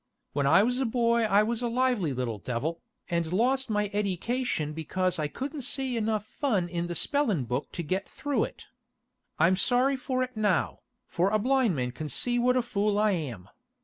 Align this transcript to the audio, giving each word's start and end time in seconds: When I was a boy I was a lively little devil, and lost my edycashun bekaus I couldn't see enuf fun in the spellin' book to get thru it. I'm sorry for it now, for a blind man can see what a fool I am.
When 0.33 0.47
I 0.47 0.63
was 0.63 0.79
a 0.79 0.85
boy 0.87 1.25
I 1.25 1.43
was 1.43 1.61
a 1.61 1.67
lively 1.67 2.11
little 2.11 2.39
devil, 2.39 2.81
and 3.07 3.31
lost 3.31 3.69
my 3.69 3.89
edycashun 3.93 4.73
bekaus 4.73 5.19
I 5.19 5.27
couldn't 5.27 5.61
see 5.61 5.93
enuf 5.95 6.23
fun 6.23 6.67
in 6.67 6.87
the 6.87 6.95
spellin' 6.95 7.45
book 7.45 7.71
to 7.73 7.83
get 7.83 8.09
thru 8.09 8.43
it. 8.43 8.65
I'm 9.37 9.55
sorry 9.55 9.95
for 9.95 10.23
it 10.23 10.35
now, 10.35 10.79
for 11.05 11.29
a 11.29 11.37
blind 11.37 11.75
man 11.75 11.91
can 11.91 12.09
see 12.09 12.39
what 12.39 12.57
a 12.57 12.63
fool 12.63 12.97
I 12.97 13.11
am. 13.11 13.47